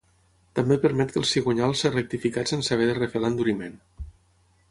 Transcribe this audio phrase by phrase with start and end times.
[0.59, 3.77] També permet que el cigonyal ser rectificat sense haver de refer l'enduriment.